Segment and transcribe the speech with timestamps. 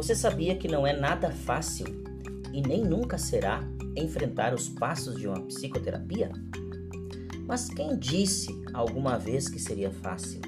[0.00, 1.84] Você sabia que não é nada fácil
[2.54, 3.62] e nem nunca será
[3.94, 6.32] enfrentar os passos de uma psicoterapia?
[7.46, 10.40] Mas quem disse alguma vez que seria fácil?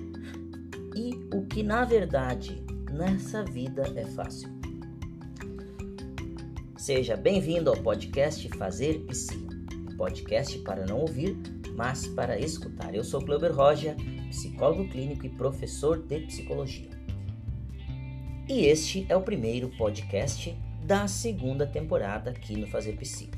[0.96, 4.48] E o que na verdade nessa vida é fácil?
[6.78, 9.04] Seja bem-vindo ao podcast Fazer
[9.90, 11.36] um podcast para não ouvir,
[11.76, 12.94] mas para escutar.
[12.94, 13.98] Eu sou Clover Roja,
[14.30, 16.91] psicólogo clínico e professor de psicologia.
[18.48, 20.52] E este é o primeiro podcast
[20.84, 23.30] da segunda temporada aqui no Fazer Psi.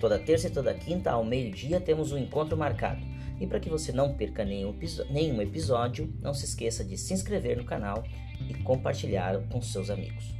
[0.00, 3.04] Toda terça e toda quinta, ao meio-dia, temos um encontro marcado.
[3.38, 4.74] E para que você não perca nenhum,
[5.10, 8.02] nenhum episódio, não se esqueça de se inscrever no canal
[8.48, 10.34] e compartilhar com seus amigos.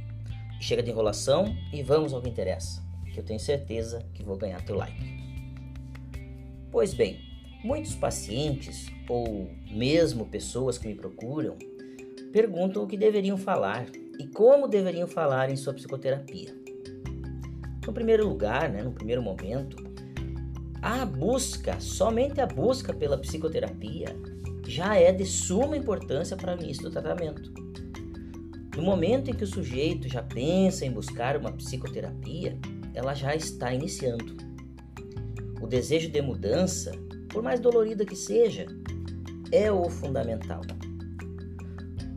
[0.59, 2.83] Chega de enrolação e vamos ao que interessa,
[3.13, 5.19] que eu tenho certeza que vou ganhar teu like.
[6.71, 7.19] Pois bem,
[7.63, 11.55] muitos pacientes ou mesmo pessoas que me procuram
[12.33, 13.85] perguntam o que deveriam falar
[14.19, 16.53] e como deveriam falar em sua psicoterapia.
[17.87, 19.77] No primeiro lugar, né, no primeiro momento,
[20.81, 24.15] a busca, somente a busca pela psicoterapia,
[24.67, 27.51] já é de suma importância para o início do tratamento.
[28.75, 32.57] No momento em que o sujeito já pensa em buscar uma psicoterapia,
[32.93, 34.37] ela já está iniciando.
[35.61, 36.91] O desejo de mudança,
[37.29, 38.67] por mais dolorida que seja,
[39.51, 40.61] é o fundamental.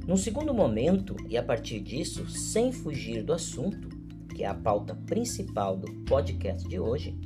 [0.07, 3.89] Num segundo momento, e a partir disso, sem fugir do assunto,
[4.35, 7.17] que é a pauta principal do podcast de hoje,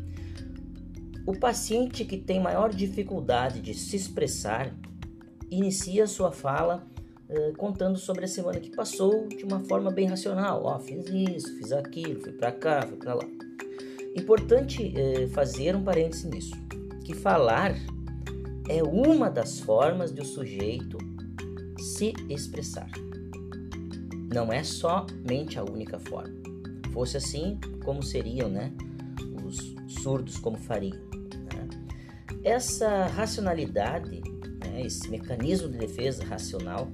[1.26, 4.76] o paciente que tem maior dificuldade de se expressar
[5.50, 6.86] inicia sua fala
[7.28, 10.62] eh, contando sobre a semana que passou de uma forma bem racional.
[10.64, 13.24] Ó, oh, fiz isso, fiz aquilo, fui para cá, fui para lá.
[14.14, 16.54] Importante eh, fazer um parêntese nisso,
[17.04, 17.74] que falar
[18.68, 20.98] é uma das formas de o sujeito
[21.96, 22.90] se expressar.
[24.30, 26.34] Não é somente a única forma.
[26.92, 28.70] Fosse assim, como seriam, né?
[29.42, 30.98] Os surdos como fariam.
[30.98, 31.68] Né?
[32.44, 34.20] Essa racionalidade,
[34.60, 34.82] né?
[34.82, 36.92] esse mecanismo de defesa racional,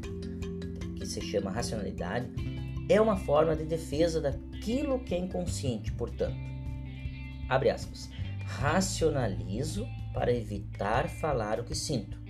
[0.94, 2.28] que se chama racionalidade,
[2.88, 6.36] é uma forma de defesa daquilo que é inconsciente, portanto.
[7.48, 8.08] Abre aspas.
[8.44, 12.21] Racionalizo para evitar falar o que sinto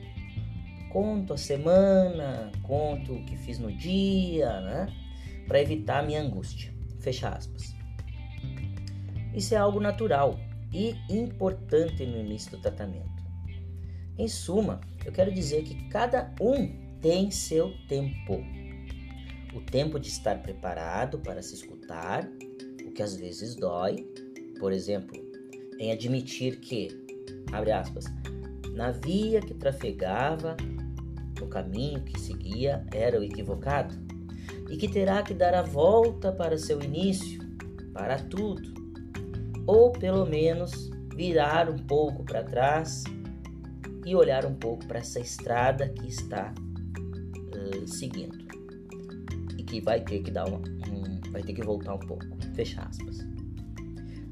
[0.93, 4.95] conto a semana, conto o que fiz no dia, né?
[5.49, 6.73] Para evitar a minha angústia.
[7.01, 7.75] Fecha aspas.
[9.35, 10.39] Isso é algo natural
[10.73, 13.11] e importante no início do tratamento.
[14.19, 16.69] Em suma, eu quero dizer que cada um
[17.01, 18.45] tem seu tempo.
[19.55, 22.29] O tempo de estar preparado para se escutar,
[22.87, 24.07] o que às vezes dói,
[24.61, 25.15] por exemplo,
[25.79, 26.89] em admitir que,
[27.51, 28.05] abre aspas,
[28.75, 30.57] na via que trafegava
[31.43, 33.95] o caminho que seguia era o equivocado
[34.71, 37.41] e que terá que dar a volta para seu início,
[37.93, 38.73] para tudo,
[39.67, 43.05] ou pelo menos virar um pouco para trás
[44.05, 48.39] e olhar um pouco para essa estrada que está uh, seguindo
[49.57, 52.25] e que vai ter que dar uma, um, vai ter que voltar um pouco.
[52.55, 53.19] Fecha aspas.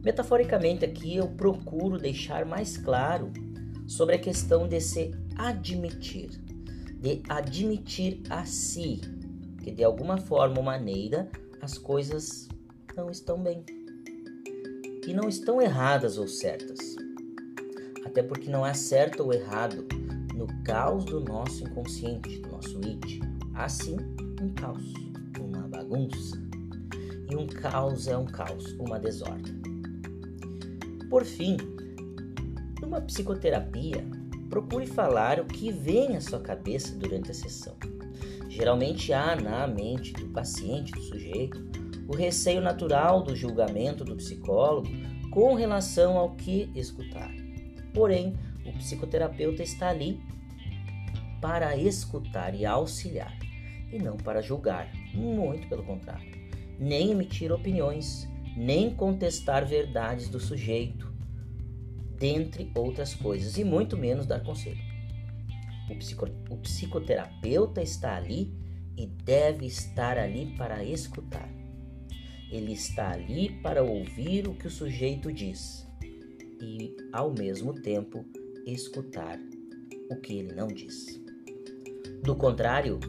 [0.02, 3.30] Metaforicamente aqui eu procuro deixar mais claro
[3.86, 6.30] sobre a questão de se admitir
[7.00, 9.00] de admitir a si
[9.62, 11.30] que de alguma forma ou maneira
[11.62, 12.48] as coisas
[12.96, 13.64] não estão bem.
[15.06, 16.96] E não estão erradas ou certas.
[18.04, 19.86] Até porque não há certo ou errado
[20.34, 23.20] no caos do nosso inconsciente, do nosso id.
[23.54, 23.96] Há sim
[24.40, 24.92] um caos,
[25.38, 26.38] uma bagunça.
[27.30, 29.60] E um caos é um caos, uma desordem.
[31.08, 31.56] Por fim,
[32.80, 34.04] numa psicoterapia,
[34.50, 37.76] procure falar o que vem à sua cabeça durante a sessão.
[38.48, 41.70] Geralmente há na mente do paciente, do sujeito,
[42.08, 44.88] o receio natural do julgamento do psicólogo
[45.30, 47.30] com relação ao que escutar.
[47.94, 48.34] Porém,
[48.66, 50.20] o psicoterapeuta está ali
[51.40, 53.38] para escutar e auxiliar,
[53.92, 56.30] e não para julgar, muito pelo contrário,
[56.78, 61.09] nem emitir opiniões, nem contestar verdades do sujeito,
[62.20, 64.78] dentre outras coisas, e muito menos dar conselho.
[65.90, 68.54] O, psico, o psicoterapeuta está ali
[68.96, 71.48] e deve estar ali para escutar.
[72.52, 75.88] Ele está ali para ouvir o que o sujeito diz
[76.60, 78.24] e, ao mesmo tempo,
[78.66, 79.38] escutar
[80.10, 81.20] o que ele não diz.
[82.22, 83.00] Do contrário,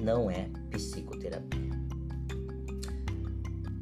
[0.00, 1.65] não é psicoterapia.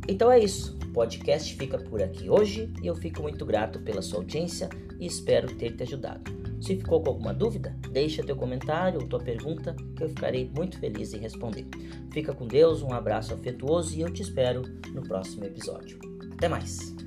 [0.08, 4.20] Então é isso podcast fica por aqui hoje e eu fico muito grato pela sua
[4.20, 4.68] audiência
[4.98, 6.32] e espero ter te ajudado.
[6.62, 10.78] Se ficou com alguma dúvida, deixa teu comentário ou tua pergunta que eu ficarei muito
[10.78, 11.66] feliz em responder.
[12.10, 14.62] Fica com Deus, um abraço afetuoso e eu te espero
[14.94, 15.98] no próximo episódio.
[16.32, 17.03] Até mais!